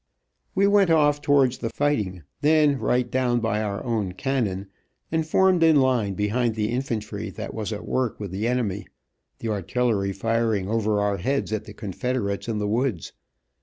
We 0.55 0.65
went 0.65 0.89
off 0.89 1.21
towards 1.21 1.59
the 1.59 1.69
fighting, 1.69 2.23
then 2.41 2.79
right 2.79 3.07
down 3.11 3.39
by 3.39 3.61
our 3.61 3.83
own 3.83 4.13
cannon 4.13 4.65
and 5.11 5.27
formed 5.27 5.61
in 5.61 5.75
line 5.75 6.15
behind 6.15 6.55
the 6.55 6.71
infantry, 6.71 7.29
that 7.29 7.53
was 7.53 7.71
at 7.71 7.85
work 7.87 8.19
with 8.19 8.31
the 8.31 8.47
enemy, 8.47 8.87
the 9.37 9.49
artillery 9.49 10.11
firing 10.11 10.67
over 10.67 10.99
our 10.99 11.17
heads 11.17 11.53
at 11.53 11.65
the 11.65 11.73
confederates 11.75 12.47
in 12.47 12.57
the 12.57 12.67
woods. 12.67 13.13